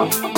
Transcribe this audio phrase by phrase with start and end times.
[0.00, 0.29] Coffee.